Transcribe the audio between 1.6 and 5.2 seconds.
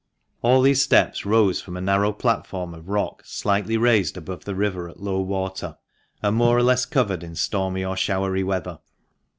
from a narrow platform of rock slightly raised above the river at low